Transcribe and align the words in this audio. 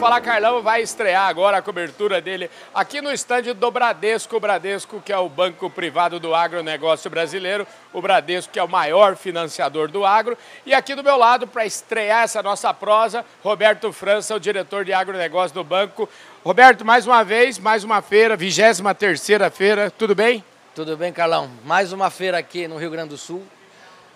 Fala 0.00 0.18
Carlão 0.18 0.62
vai 0.62 0.80
estrear 0.80 1.28
agora 1.28 1.58
a 1.58 1.62
cobertura 1.62 2.22
dele 2.22 2.50
aqui 2.74 3.02
no 3.02 3.12
estande 3.12 3.52
do 3.52 3.70
Bradesco, 3.70 4.34
o 4.34 4.40
Bradesco 4.40 4.98
que 4.98 5.12
é 5.12 5.18
o 5.18 5.28
banco 5.28 5.68
privado 5.68 6.18
do 6.18 6.34
agronegócio 6.34 7.10
brasileiro, 7.10 7.66
o 7.92 8.00
Bradesco 8.00 8.50
que 8.50 8.58
é 8.58 8.62
o 8.62 8.68
maior 8.68 9.14
financiador 9.14 9.90
do 9.90 10.06
agro. 10.06 10.38
E 10.64 10.72
aqui 10.72 10.94
do 10.94 11.04
meu 11.04 11.18
lado, 11.18 11.46
para 11.46 11.66
estrear 11.66 12.22
essa 12.22 12.42
nossa 12.42 12.72
prosa, 12.72 13.26
Roberto 13.44 13.92
França, 13.92 14.34
o 14.34 14.40
diretor 14.40 14.86
de 14.86 14.92
agronegócio 14.94 15.52
do 15.52 15.62
banco. 15.62 16.08
Roberto, 16.42 16.82
mais 16.82 17.06
uma 17.06 17.22
vez, 17.22 17.58
mais 17.58 17.84
uma 17.84 18.00
feira, 18.00 18.38
23 18.38 18.80
terceira 18.96 19.50
feira, 19.50 19.90
tudo 19.90 20.14
bem? 20.14 20.42
Tudo 20.74 20.96
bem, 20.96 21.12
Carlão. 21.12 21.50
Mais 21.62 21.92
uma 21.92 22.08
feira 22.08 22.38
aqui 22.38 22.66
no 22.66 22.78
Rio 22.78 22.90
Grande 22.90 23.10
do 23.10 23.18
Sul, 23.18 23.46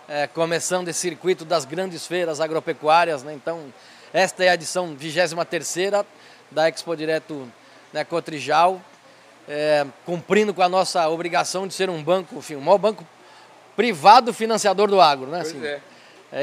é, 0.09 0.27
começando 0.29 0.89
esse 0.89 1.01
circuito 1.01 1.45
das 1.45 1.67
grandes 1.67 2.07
feiras 2.07 2.41
agropecuárias, 2.41 3.23
né? 3.23 3.35
Então, 3.35 3.71
esta 4.15 4.45
é 4.45 4.49
a 4.51 4.55
edição 4.55 4.97
23ª 4.97 6.07
da 6.49 6.69
Expo 6.69 6.95
Direto 6.95 7.51
né, 7.93 8.05
Cotrijal, 8.05 8.81
é, 9.49 9.85
cumprindo 10.07 10.55
com 10.55 10.63
a 10.63 10.69
nossa 10.69 11.09
obrigação 11.09 11.67
de 11.67 11.75
ser 11.75 11.91
um 11.91 12.01
banco, 12.01 12.37
enfim, 12.37 12.55
o 12.55 12.61
maior 12.61 12.79
banco 12.79 13.05
privado 13.75 14.33
financiador 14.33 14.89
do 14.89 15.01
agro, 15.01 15.27
né? 15.27 15.41
Assim, 15.41 15.61
é. 15.67 15.81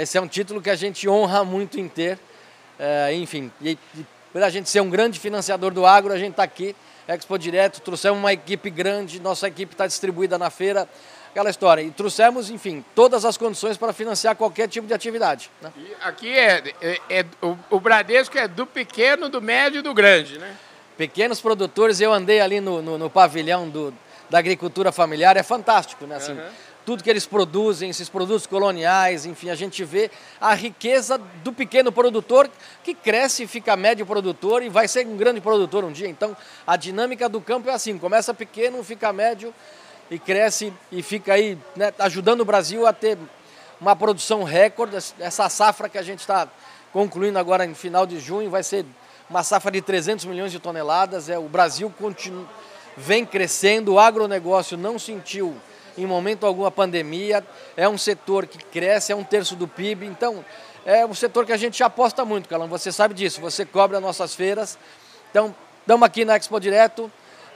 Esse 0.01 0.17
é 0.17 0.21
um 0.21 0.27
título 0.27 0.61
que 0.61 0.69
a 0.69 0.75
gente 0.75 1.07
honra 1.07 1.45
muito 1.45 1.79
em 1.79 1.87
ter, 1.87 2.19
é, 2.77 3.13
enfim, 3.13 3.49
e, 3.61 3.77
e 3.95 4.05
por 4.33 4.43
a 4.43 4.49
gente 4.49 4.69
ser 4.69 4.81
um 4.81 4.89
grande 4.89 5.17
financiador 5.17 5.71
do 5.71 5.85
agro, 5.85 6.11
a 6.11 6.17
gente 6.17 6.31
está 6.31 6.43
aqui, 6.43 6.75
Expo 7.07 7.37
Direto, 7.37 7.79
trouxemos 7.79 8.19
uma 8.19 8.33
equipe 8.33 8.69
grande, 8.69 9.17
nossa 9.21 9.47
equipe 9.47 9.73
está 9.73 9.87
distribuída 9.87 10.37
na 10.37 10.49
feira, 10.49 10.89
aquela 11.31 11.49
história. 11.49 11.81
E 11.81 11.89
trouxemos, 11.89 12.49
enfim, 12.49 12.83
todas 12.93 13.25
as 13.25 13.37
condições 13.37 13.77
para 13.77 13.91
financiar 13.91 14.35
qualquer 14.35 14.67
tipo 14.67 14.85
de 14.85 14.93
atividade. 14.93 15.49
Né? 15.61 15.71
aqui 16.01 16.29
é, 16.29 16.73
é, 16.81 16.99
é 17.09 17.25
o, 17.41 17.57
o, 17.69 17.79
Bradesco 17.79 18.37
é 18.37 18.47
do 18.47 18.67
pequeno, 18.67 19.29
do 19.29 19.41
médio 19.41 19.79
e 19.79 19.81
do 19.81 19.93
grande, 19.93 20.37
né? 20.37 20.55
Pequenos 20.97 21.41
produtores, 21.41 21.99
eu 21.99 22.13
andei 22.13 22.41
ali 22.41 22.59
no, 22.59 22.81
no, 22.81 22.97
no 22.97 23.09
pavilhão 23.09 23.67
do, 23.67 23.93
da 24.29 24.37
agricultura 24.37 24.91
familiar, 24.91 25.35
é 25.35 25.41
fantástico, 25.41 26.05
né? 26.05 26.17
Assim, 26.17 26.33
uhum. 26.33 26.49
Tudo 26.83 27.03
que 27.03 27.09
eles 27.09 27.27
produzem, 27.27 27.91
esses 27.91 28.09
produtos 28.09 28.47
coloniais, 28.47 29.25
enfim, 29.25 29.51
a 29.51 29.55
gente 29.55 29.83
vê 29.83 30.09
a 30.39 30.55
riqueza 30.55 31.19
do 31.43 31.53
pequeno 31.53 31.91
produtor 31.91 32.49
que 32.83 32.95
cresce, 32.95 33.45
fica 33.45 33.75
médio 33.77 34.03
produtor 34.03 34.63
e 34.63 34.69
vai 34.69 34.87
ser 34.87 35.05
um 35.05 35.15
grande 35.15 35.39
produtor 35.39 35.83
um 35.83 35.91
dia. 35.91 36.07
Então, 36.07 36.35
a 36.65 36.75
dinâmica 36.75 37.29
do 37.29 37.39
campo 37.39 37.69
é 37.69 37.73
assim: 37.73 37.99
começa 37.99 38.33
pequeno, 38.33 38.83
fica 38.83 39.13
médio, 39.13 39.53
e 40.11 40.19
cresce 40.19 40.73
e 40.91 41.01
fica 41.01 41.33
aí 41.33 41.57
né, 41.73 41.93
ajudando 41.99 42.41
o 42.41 42.45
Brasil 42.45 42.85
a 42.85 42.91
ter 42.91 43.17
uma 43.79 43.95
produção 43.95 44.43
recorde. 44.43 44.97
Essa 45.17 45.47
safra 45.47 45.87
que 45.87 45.97
a 45.97 46.03
gente 46.03 46.19
está 46.19 46.49
concluindo 46.91 47.39
agora 47.39 47.65
em 47.65 47.73
final 47.73 48.05
de 48.05 48.19
junho 48.19 48.49
vai 48.49 48.61
ser 48.61 48.85
uma 49.29 49.41
safra 49.41 49.71
de 49.71 49.81
300 49.81 50.25
milhões 50.25 50.51
de 50.51 50.59
toneladas. 50.59 51.29
É, 51.29 51.39
o 51.39 51.47
Brasil 51.47 51.89
continua, 51.97 52.45
vem 52.97 53.25
crescendo, 53.25 53.93
o 53.93 53.99
agronegócio 53.99 54.77
não 54.77 54.99
sentiu 54.99 55.55
em 55.97 56.05
momento 56.05 56.45
algum 56.45 56.65
a 56.65 56.71
pandemia, 56.71 57.45
é 57.77 57.87
um 57.87 57.97
setor 57.97 58.45
que 58.45 58.57
cresce, 58.65 59.13
é 59.13 59.15
um 59.15 59.23
terço 59.23 59.55
do 59.55 59.67
PIB, 59.67 60.05
então 60.05 60.43
é 60.85 61.05
um 61.05 61.13
setor 61.13 61.45
que 61.45 61.53
a 61.53 61.57
gente 61.57 61.83
aposta 61.83 62.23
muito, 62.23 62.47
Calão, 62.47 62.67
você 62.67 62.91
sabe 62.93 63.13
disso, 63.13 63.41
você 63.41 63.65
cobre 63.65 63.97
as 63.97 64.01
nossas 64.01 64.33
feiras, 64.33 64.77
então 65.29 65.53
estamos 65.81 66.05
aqui 66.05 66.23
na 66.23 66.37
Expo 66.37 66.59
Direto, 66.61 67.11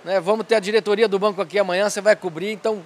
né? 0.05 0.19
Vamos 0.19 0.45
ter 0.45 0.55
a 0.55 0.59
diretoria 0.59 1.07
do 1.07 1.17
banco 1.17 1.41
aqui 1.41 1.57
amanhã, 1.57 1.89
você 1.89 1.99
vai 1.99 2.15
cobrir. 2.15 2.51
Então, 2.51 2.81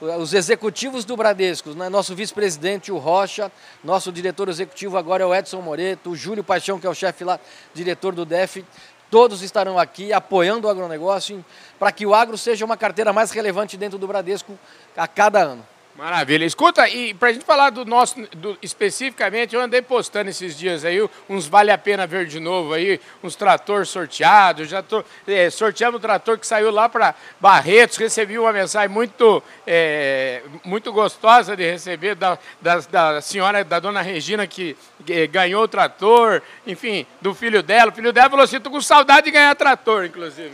os 0.00 0.32
executivos 0.32 1.04
do 1.04 1.14
Bradesco, 1.14 1.70
né? 1.74 1.90
nosso 1.90 2.14
vice-presidente, 2.14 2.90
o 2.90 2.96
Rocha, 2.96 3.52
nosso 3.84 4.10
diretor 4.10 4.48
executivo 4.48 4.96
agora 4.96 5.22
é 5.22 5.26
o 5.26 5.34
Edson 5.34 5.60
Moreto, 5.60 6.10
o 6.10 6.16
Júlio 6.16 6.42
Paixão, 6.42 6.80
que 6.80 6.86
é 6.86 6.90
o 6.90 6.94
chefe 6.94 7.22
lá, 7.22 7.38
diretor 7.74 8.14
do 8.14 8.24
DEF, 8.24 8.64
todos 9.10 9.42
estarão 9.42 9.78
aqui 9.78 10.12
apoiando 10.12 10.66
o 10.66 10.70
agronegócio 10.70 11.44
para 11.78 11.92
que 11.92 12.06
o 12.06 12.14
agro 12.14 12.36
seja 12.36 12.64
uma 12.64 12.76
carteira 12.76 13.12
mais 13.12 13.30
relevante 13.30 13.76
dentro 13.76 13.98
do 13.98 14.08
Bradesco 14.08 14.58
a 14.96 15.06
cada 15.06 15.42
ano. 15.42 15.73
Maravilha. 15.96 16.44
Escuta, 16.44 16.88
e 16.88 17.14
para 17.14 17.28
a 17.28 17.32
gente 17.32 17.44
falar 17.44 17.70
do 17.70 17.84
nosso, 17.84 18.20
do, 18.36 18.58
especificamente, 18.60 19.54
eu 19.54 19.60
andei 19.60 19.80
postando 19.80 20.28
esses 20.28 20.58
dias 20.58 20.84
aí 20.84 20.98
uns 21.28 21.46
vale 21.46 21.70
a 21.70 21.78
pena 21.78 22.04
ver 22.04 22.26
de 22.26 22.40
novo 22.40 22.74
aí, 22.74 23.00
uns 23.22 23.36
trator 23.36 23.86
sorteados, 23.86 24.68
já 24.68 24.82
tô, 24.82 25.04
é, 25.26 25.48
sorteamos 25.50 25.98
um 25.98 26.00
trator 26.00 26.36
que 26.36 26.46
saiu 26.48 26.72
lá 26.72 26.88
para 26.88 27.14
Barretos, 27.40 27.96
recebi 27.96 28.36
uma 28.36 28.52
mensagem 28.52 28.88
muito, 28.88 29.40
é, 29.64 30.42
muito 30.64 30.92
gostosa 30.92 31.56
de 31.56 31.70
receber 31.70 32.16
da, 32.16 32.36
da, 32.60 32.78
da, 32.80 33.20
senhora, 33.20 33.62
da 33.62 33.78
dona 33.78 34.02
Regina, 34.02 34.48
que 34.48 34.76
é, 35.08 35.28
ganhou 35.28 35.62
o 35.62 35.68
trator, 35.68 36.42
enfim, 36.66 37.06
do 37.20 37.32
filho 37.34 37.62
dela. 37.62 37.92
O 37.92 37.94
filho 37.94 38.12
dela 38.12 38.28
falou 38.28 38.44
assim, 38.44 38.58
tô 38.58 38.68
com 38.70 38.80
saudade 38.80 39.26
de 39.26 39.30
ganhar 39.30 39.54
trator, 39.54 40.04
inclusive. 40.04 40.50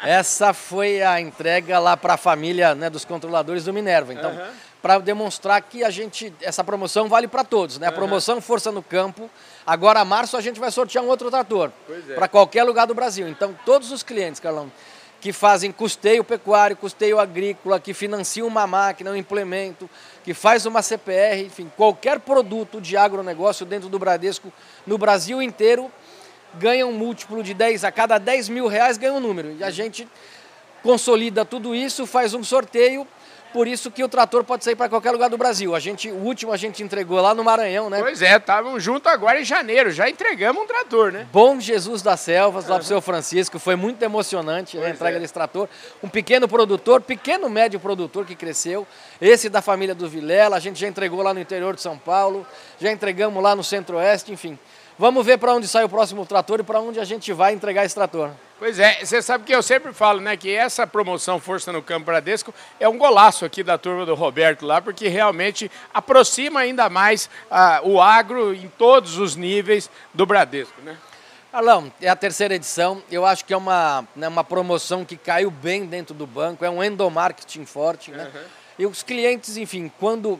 Essa 0.00 0.54
foi 0.54 1.02
a 1.02 1.20
entrega 1.20 1.80
lá 1.80 1.96
para 1.96 2.14
a 2.14 2.16
família 2.16 2.72
né, 2.72 2.88
dos 2.88 3.04
controladores 3.04 3.64
do 3.64 3.72
Minerva, 3.72 4.12
então... 4.12 4.30
Uhum 4.30 4.59
para 4.82 4.98
demonstrar 4.98 5.60
que 5.62 5.84
a 5.84 5.90
gente 5.90 6.32
essa 6.40 6.64
promoção 6.64 7.08
vale 7.08 7.28
para 7.28 7.44
todos, 7.44 7.78
né? 7.78 7.86
A 7.86 7.92
promoção 7.92 8.40
Força 8.40 8.72
no 8.72 8.82
Campo. 8.82 9.30
Agora, 9.66 10.04
março, 10.04 10.36
a 10.36 10.40
gente 10.40 10.58
vai 10.58 10.70
sortear 10.70 11.04
um 11.04 11.08
outro 11.08 11.30
trator 11.30 11.70
é. 11.88 12.14
para 12.14 12.26
qualquer 12.28 12.64
lugar 12.64 12.86
do 12.86 12.94
Brasil. 12.94 13.28
Então, 13.28 13.56
todos 13.64 13.92
os 13.92 14.02
clientes, 14.02 14.40
Carlão, 14.40 14.70
que 15.20 15.32
fazem 15.32 15.70
custeio 15.70 16.24
pecuário, 16.24 16.74
custeio 16.74 17.20
agrícola, 17.20 17.78
que 17.78 17.92
financiam 17.92 18.48
uma 18.48 18.66
máquina, 18.66 19.10
um 19.10 19.16
implemento, 19.16 19.88
que 20.24 20.32
faz 20.32 20.64
uma 20.64 20.80
CPR, 20.80 21.44
enfim, 21.44 21.70
qualquer 21.76 22.18
produto 22.20 22.80
de 22.80 22.96
agronegócio 22.96 23.66
dentro 23.66 23.88
do 23.90 23.98
Bradesco, 23.98 24.50
no 24.86 24.96
Brasil 24.96 25.42
inteiro, 25.42 25.92
ganha 26.54 26.86
um 26.86 26.92
múltiplo 26.92 27.42
de 27.42 27.52
10, 27.52 27.84
a 27.84 27.92
cada 27.92 28.16
10 28.16 28.48
mil 28.48 28.66
reais 28.66 28.96
ganha 28.96 29.12
um 29.12 29.20
número. 29.20 29.52
E 29.52 29.62
a 29.62 29.70
gente 29.70 30.08
consolida 30.82 31.44
tudo 31.44 31.74
isso, 31.74 32.06
faz 32.06 32.32
um 32.32 32.42
sorteio 32.42 33.06
por 33.52 33.66
isso 33.66 33.90
que 33.90 34.02
o 34.02 34.08
trator 34.08 34.44
pode 34.44 34.64
sair 34.64 34.76
para 34.76 34.88
qualquer 34.88 35.10
lugar 35.10 35.28
do 35.28 35.36
Brasil. 35.36 35.74
A 35.74 35.80
gente, 35.80 36.10
o 36.10 36.16
último 36.16 36.52
a 36.52 36.56
gente 36.56 36.82
entregou 36.82 37.20
lá 37.20 37.34
no 37.34 37.44
Maranhão, 37.44 37.90
né? 37.90 38.00
Pois 38.00 38.22
é, 38.22 38.36
estavam 38.36 38.78
juntos 38.78 39.10
agora 39.10 39.40
em 39.40 39.44
janeiro, 39.44 39.90
já 39.90 40.08
entregamos 40.08 40.62
um 40.62 40.66
trator, 40.66 41.12
né? 41.12 41.26
Bom 41.32 41.60
Jesus 41.60 42.02
das 42.02 42.20
Selvas, 42.20 42.66
lá 42.66 42.76
para 42.76 42.82
o 42.82 42.86
seu 42.86 43.00
Francisco, 43.00 43.58
foi 43.58 43.76
muito 43.76 44.02
emocionante 44.02 44.76
né, 44.76 44.86
a 44.86 44.90
entrega 44.90 45.16
é. 45.16 45.20
desse 45.20 45.32
trator. 45.32 45.68
Um 46.02 46.08
pequeno 46.08 46.48
produtor, 46.48 47.00
pequeno 47.00 47.48
médio 47.48 47.78
produtor 47.80 48.24
que 48.24 48.34
cresceu, 48.34 48.86
esse 49.20 49.48
da 49.48 49.60
família 49.62 49.94
do 49.94 50.08
Vilela, 50.08 50.56
a 50.56 50.60
gente 50.60 50.78
já 50.80 50.88
entregou 50.88 51.22
lá 51.22 51.34
no 51.34 51.40
interior 51.40 51.74
de 51.74 51.82
São 51.82 51.98
Paulo, 51.98 52.46
já 52.80 52.90
entregamos 52.90 53.42
lá 53.42 53.54
no 53.54 53.64
Centro-Oeste, 53.64 54.32
enfim. 54.32 54.58
Vamos 55.00 55.24
ver 55.24 55.38
para 55.38 55.54
onde 55.54 55.66
sai 55.66 55.82
o 55.82 55.88
próximo 55.88 56.26
trator 56.26 56.60
e 56.60 56.62
para 56.62 56.78
onde 56.78 57.00
a 57.00 57.04
gente 57.06 57.32
vai 57.32 57.54
entregar 57.54 57.86
esse 57.86 57.94
trator. 57.94 58.32
Pois 58.58 58.78
é, 58.78 59.02
você 59.02 59.22
sabe 59.22 59.44
que 59.44 59.54
eu 59.54 59.62
sempre 59.62 59.94
falo, 59.94 60.20
né, 60.20 60.36
que 60.36 60.54
essa 60.54 60.86
promoção 60.86 61.40
Força 61.40 61.72
no 61.72 61.80
Campo 61.80 62.04
Bradesco 62.04 62.52
é 62.78 62.86
um 62.86 62.98
golaço 62.98 63.46
aqui 63.46 63.62
da 63.62 63.78
turma 63.78 64.04
do 64.04 64.14
Roberto 64.14 64.66
lá, 64.66 64.78
porque 64.78 65.08
realmente 65.08 65.70
aproxima 65.94 66.60
ainda 66.60 66.90
mais 66.90 67.30
ah, 67.50 67.80
o 67.82 67.98
agro 67.98 68.52
em 68.52 68.68
todos 68.76 69.16
os 69.16 69.36
níveis 69.36 69.88
do 70.12 70.26
Bradesco, 70.26 70.82
né? 70.82 70.98
Alão, 71.50 71.90
é 71.98 72.08
a 72.10 72.14
terceira 72.14 72.54
edição. 72.54 73.02
Eu 73.10 73.24
acho 73.24 73.46
que 73.46 73.54
é 73.54 73.56
uma, 73.56 74.06
né, 74.14 74.28
uma 74.28 74.44
promoção 74.44 75.02
que 75.02 75.16
caiu 75.16 75.50
bem 75.50 75.86
dentro 75.86 76.14
do 76.14 76.26
banco, 76.26 76.62
é 76.62 76.68
um 76.68 76.84
endomarketing 76.84 77.64
forte, 77.64 78.10
né? 78.10 78.30
Uhum. 78.34 78.40
E 78.80 78.84
os 78.86 79.02
clientes, 79.02 79.56
enfim, 79.56 79.90
quando 79.98 80.38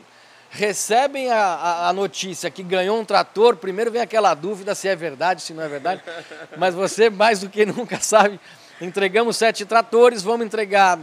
recebem 0.50 1.30
a, 1.30 1.38
a, 1.38 1.88
a, 1.88 1.92
notícia 1.92 2.50
que 2.50 2.62
ganhou 2.62 2.98
um 2.98 3.04
trator, 3.04 3.56
primeiro 3.56 3.90
vem 3.90 4.02
aquela 4.02 4.34
dúvida 4.34 4.74
se 4.74 4.88
é 4.88 4.96
verdade, 4.96 5.42
se 5.42 5.54
não 5.54 5.62
é 5.62 5.68
verdade, 5.68 6.02
mas 6.56 6.74
você 6.74 7.08
mais 7.08 7.40
do 7.40 7.48
que 7.48 7.64
nunca 7.64 7.98
sabe, 8.02 8.38
entregamos 8.80 9.36
sete 9.36 9.64
tratores, 9.64 10.22
vamos 10.22 10.44
entregar 10.44 10.98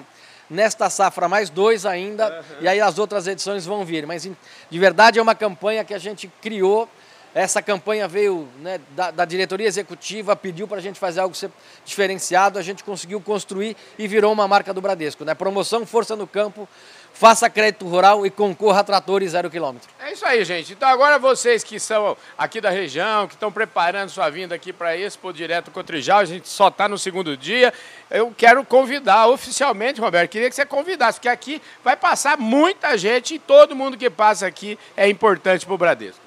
nesta 0.49 0.89
safra 0.89 1.29
mais 1.29 1.49
dois 1.49 1.85
ainda, 1.85 2.27
uhum. 2.27 2.57
e 2.61 2.67
aí 2.67 2.81
as 2.81 2.99
outras 2.99 3.25
edições 3.25 3.65
vão 3.65 3.85
vir, 3.85 4.05
mas 4.05 4.23
de 4.23 4.79
verdade 4.79 5.17
é 5.17 5.21
uma 5.21 5.35
campanha 5.35 5.83
que 5.85 5.93
a 5.93 5.99
gente 5.99 6.29
criou, 6.41 6.89
essa 7.37 7.61
campanha 7.61 8.07
veio 8.07 8.47
né, 8.59 8.79
da, 8.95 9.11
da, 9.11 9.23
diretoria 9.23 9.67
executiva, 9.67 10.35
pediu 10.35 10.67
para 10.67 10.77
a 10.77 10.81
gente 10.81 10.99
fazer 10.99 11.19
algo 11.19 11.35
diferenciado, 11.85 12.57
a 12.57 12.63
gente 12.63 12.83
conseguiu 12.83 13.21
construir 13.21 13.77
e 13.97 14.07
virou 14.07 14.33
uma 14.33 14.47
marca 14.47 14.73
do 14.73 14.81
Bradesco. 14.81 15.23
Né? 15.23 15.35
Promoção 15.35 15.85
Força 15.85 16.15
no 16.15 16.25
Campo, 16.25 16.67
faça 17.13 17.47
crédito 17.47 17.87
rural 17.87 18.25
e 18.25 18.31
concorra 18.31 18.79
a 18.79 18.83
tratores 18.83 19.31
zero 19.31 19.51
quilômetro. 19.51 19.87
É 19.99 20.13
isso 20.13 20.25
aí, 20.25 20.43
gente. 20.43 20.73
Então 20.73 20.89
agora 20.89 21.19
vocês 21.19 21.63
que 21.63 21.79
são 21.79 22.17
aqui 22.35 22.59
da 22.59 22.71
região, 22.71 23.27
que 23.27 23.35
estão 23.35 23.51
preparando 23.51 24.09
sua 24.09 24.31
vinda 24.31 24.55
aqui 24.55 24.73
para 24.73 24.97
Expo 24.97 25.31
Direto 25.31 25.69
Cotrijal, 25.69 26.19
a 26.19 26.25
gente 26.25 26.47
só 26.47 26.69
está 26.69 26.89
no 26.89 26.97
segundo 26.97 27.37
dia, 27.37 27.71
eu 28.09 28.33
quero 28.35 28.65
convidar 28.65 29.27
oficialmente, 29.27 30.01
Roberto, 30.01 30.31
queria 30.31 30.49
que 30.49 30.55
você 30.55 30.65
convidasse, 30.65 31.19
porque 31.19 31.29
aqui 31.29 31.61
vai 31.83 31.95
passar 31.95 32.35
muita 32.35 32.97
gente 32.97 33.35
e 33.35 33.39
todo 33.39 33.75
mundo 33.75 33.95
que 33.95 34.09
passa 34.09 34.47
aqui 34.47 34.77
é 34.95 35.07
importante 35.07 35.65
para 35.65 35.75
o 35.75 35.77
Bradesco. 35.77 36.26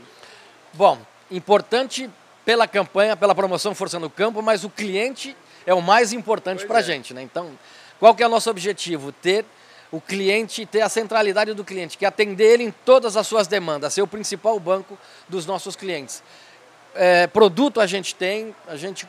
Bom, 0.73 0.99
importante 1.31 2.09
pela 2.45 2.67
campanha, 2.67 3.17
pela 3.17 3.35
promoção 3.35 3.75
Força 3.75 3.99
no 3.99 4.09
Campo, 4.09 4.43
mas 4.43 4.65
o 4.65 4.71
cliente 4.71 5.37
é 5.67 5.75
o 5.75 5.83
mais 5.83 6.13
importante 6.13 6.67
para 6.67 6.79
a 6.79 6.81
é. 6.81 6.85
gente. 6.85 7.13
Né? 7.13 7.23
Então, 7.23 7.51
qual 7.99 8.15
que 8.15 8.23
é 8.23 8.27
o 8.27 8.31
nosso 8.31 8.51
objetivo? 8.51 9.13
Ter 9.13 9.45
o 9.93 10.01
cliente, 10.01 10.65
ter 10.65 10.83
a 10.83 10.89
centralidade 10.89 11.53
do 11.53 11.65
cliente, 11.65 11.99
que 11.99 12.05
é 12.05 12.09
atender 12.09 12.53
ele 12.53 12.65
em 12.65 12.71
todas 12.71 13.17
as 13.17 13.27
suas 13.27 13.47
demandas, 13.49 13.93
ser 13.93 14.03
o 14.03 14.07
principal 14.07 14.59
banco 14.61 14.97
dos 15.29 15.47
nossos 15.47 15.75
clientes. 15.75 16.23
É, 16.95 17.27
produto 17.29 17.81
a 17.81 17.87
gente 17.87 18.15
tem, 18.15 18.55
a 18.67 18.75
gente 18.75 19.07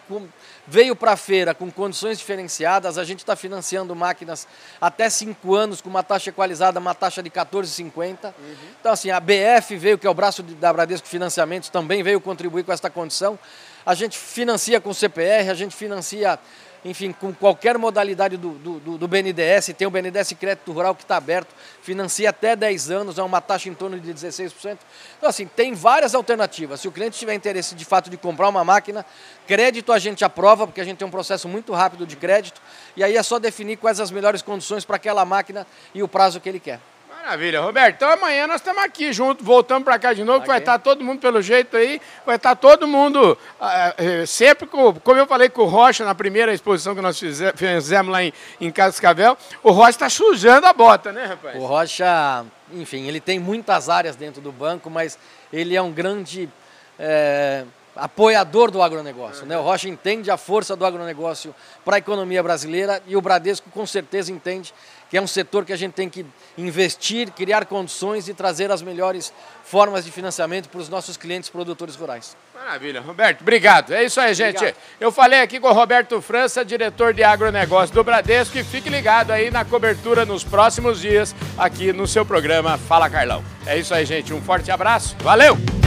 veio 0.67 0.95
para 0.95 1.13
a 1.13 1.17
feira 1.17 1.53
com 1.53 1.71
condições 1.71 2.19
diferenciadas, 2.19 2.97
a 2.97 3.03
gente 3.03 3.19
está 3.19 3.35
financiando 3.35 3.95
máquinas 3.95 4.47
até 4.79 5.09
5 5.09 5.55
anos 5.55 5.81
com 5.81 5.89
uma 5.89 6.03
taxa 6.03 6.29
equalizada, 6.29 6.79
uma 6.79 6.93
taxa 6.93 7.23
de 7.23 7.29
14,50. 7.29 8.25
Uhum. 8.25 8.33
Então, 8.79 8.91
assim, 8.91 9.09
a 9.09 9.19
BF 9.19 9.75
veio, 9.77 9.97
que 9.97 10.05
é 10.05 10.09
o 10.09 10.13
braço 10.13 10.43
da 10.43 10.71
Bradesco 10.71 11.07
Financiamentos, 11.07 11.69
também 11.69 12.03
veio 12.03 12.21
contribuir 12.21 12.63
com 12.63 12.71
esta 12.71 12.89
condição. 12.89 13.37
A 13.83 13.95
gente 13.95 14.17
financia 14.17 14.79
com 14.79 14.93
CPR, 14.93 15.49
a 15.49 15.55
gente 15.55 15.75
financia 15.75 16.39
enfim, 16.83 17.11
com 17.11 17.33
qualquer 17.33 17.77
modalidade 17.77 18.37
do, 18.37 18.51
do, 18.51 18.97
do 18.97 19.07
BNDES, 19.07 19.73
tem 19.77 19.87
o 19.87 19.91
BNDES 19.91 20.33
Crédito 20.39 20.71
Rural 20.71 20.95
que 20.95 21.03
está 21.03 21.15
aberto, 21.17 21.53
financia 21.81 22.29
até 22.29 22.55
10 22.55 22.89
anos, 22.89 23.19
é 23.19 23.23
uma 23.23 23.39
taxa 23.39 23.69
em 23.69 23.73
torno 23.73 23.99
de 23.99 24.13
16%. 24.13 24.77
Então, 25.17 25.29
assim, 25.29 25.45
tem 25.45 25.73
várias 25.73 26.15
alternativas. 26.15 26.81
Se 26.81 26.87
o 26.87 26.91
cliente 26.91 27.19
tiver 27.19 27.35
interesse 27.35 27.75
de 27.75 27.85
fato 27.85 28.09
de 28.09 28.17
comprar 28.17 28.49
uma 28.49 28.63
máquina, 28.63 29.05
crédito 29.45 29.93
a 29.93 29.99
gente 29.99 30.25
aprova, 30.25 30.65
porque 30.65 30.81
a 30.81 30.83
gente 30.83 30.97
tem 30.97 31.07
um 31.07 31.11
processo 31.11 31.47
muito 31.47 31.71
rápido 31.73 32.05
de 32.07 32.15
crédito, 32.15 32.59
e 32.95 33.03
aí 33.03 33.15
é 33.15 33.23
só 33.23 33.37
definir 33.37 33.77
quais 33.77 33.99
as 33.99 34.09
melhores 34.09 34.41
condições 34.41 34.83
para 34.83 34.95
aquela 34.95 35.23
máquina 35.23 35.67
e 35.93 36.01
o 36.01 36.07
prazo 36.07 36.39
que 36.39 36.49
ele 36.49 36.59
quer. 36.59 36.79
Maravilha, 37.23 37.61
Roberto. 37.61 37.97
Então 37.97 38.09
amanhã 38.09 38.47
nós 38.47 38.57
estamos 38.57 38.81
aqui 38.83 39.13
juntos, 39.13 39.45
voltamos 39.45 39.83
para 39.83 39.99
cá 39.99 40.11
de 40.11 40.23
novo, 40.23 40.39
okay. 40.39 40.47
vai 40.47 40.57
estar 40.57 40.79
todo 40.79 41.03
mundo 41.03 41.19
pelo 41.19 41.39
jeito 41.39 41.77
aí, 41.77 42.01
vai 42.25 42.35
estar 42.35 42.55
todo 42.55 42.87
mundo 42.87 43.37
uh, 43.59 44.25
sempre, 44.25 44.65
com, 44.65 44.91
como 44.95 45.19
eu 45.19 45.27
falei 45.27 45.47
com 45.47 45.61
o 45.61 45.65
Rocha 45.65 46.03
na 46.03 46.15
primeira 46.15 46.51
exposição 46.51 46.95
que 46.95 47.01
nós 47.01 47.19
fizemos, 47.19 47.53
fizemos 47.55 48.11
lá 48.11 48.23
em, 48.23 48.33
em 48.59 48.71
Cascavel, 48.71 49.37
o 49.61 49.71
Rocha 49.71 49.91
está 49.91 50.09
sujando 50.09 50.65
a 50.65 50.73
bota, 50.73 51.11
né, 51.11 51.25
rapaz? 51.25 51.55
O 51.55 51.65
Rocha, 51.67 52.43
enfim, 52.73 53.07
ele 53.07 53.19
tem 53.19 53.37
muitas 53.37 53.87
áreas 53.87 54.15
dentro 54.15 54.41
do 54.41 54.51
banco, 54.51 54.89
mas 54.89 55.19
ele 55.53 55.75
é 55.75 55.81
um 55.81 55.91
grande... 55.91 56.49
É 56.97 57.65
apoiador 57.95 58.71
do 58.71 58.81
agronegócio. 58.81 59.45
Né? 59.45 59.57
O 59.57 59.61
Rocha 59.61 59.89
entende 59.89 60.31
a 60.31 60.37
força 60.37 60.75
do 60.75 60.85
agronegócio 60.85 61.53
para 61.83 61.97
a 61.97 61.99
economia 61.99 62.41
brasileira 62.41 63.01
e 63.05 63.15
o 63.15 63.21
Bradesco 63.21 63.69
com 63.69 63.85
certeza 63.85 64.31
entende 64.31 64.73
que 65.11 65.17
é 65.17 65.21
um 65.21 65.27
setor 65.27 65.65
que 65.65 65.73
a 65.73 65.75
gente 65.75 65.91
tem 65.91 66.09
que 66.09 66.25
investir, 66.57 67.29
criar 67.31 67.65
condições 67.65 68.29
e 68.29 68.33
trazer 68.33 68.71
as 68.71 68.81
melhores 68.81 69.33
formas 69.65 70.05
de 70.05 70.11
financiamento 70.11 70.69
para 70.69 70.79
os 70.79 70.87
nossos 70.87 71.17
clientes 71.17 71.49
produtores 71.49 71.97
rurais. 71.97 72.35
Maravilha, 72.55 73.01
Roberto, 73.01 73.41
obrigado. 73.41 73.93
É 73.93 74.05
isso 74.05 74.21
aí, 74.21 74.33
gente. 74.33 74.55
Obrigado. 74.55 74.77
Eu 75.01 75.11
falei 75.11 75.41
aqui 75.41 75.59
com 75.59 75.67
o 75.67 75.73
Roberto 75.73 76.21
França, 76.21 76.63
diretor 76.63 77.13
de 77.13 77.23
agronegócio 77.23 77.93
do 77.93 78.05
Bradesco, 78.05 78.57
e 78.57 78.63
fique 78.63 78.89
ligado 78.89 79.31
aí 79.31 79.51
na 79.51 79.65
cobertura 79.65 80.25
nos 80.25 80.45
próximos 80.45 81.01
dias 81.01 81.35
aqui 81.57 81.91
no 81.91 82.07
seu 82.07 82.25
programa 82.25 82.77
Fala 82.77 83.09
Carlão. 83.09 83.43
É 83.65 83.77
isso 83.77 83.93
aí, 83.93 84.05
gente. 84.05 84.33
Um 84.33 84.41
forte 84.41 84.71
abraço. 84.71 85.17
Valeu! 85.19 85.80